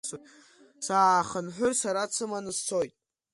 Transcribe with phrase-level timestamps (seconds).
[0.85, 2.93] Саахынҳәыр, сара дсыманы сцоит…